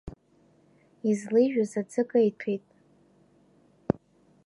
[1.09, 2.65] Излеижәыз аӡы кеиҭәет.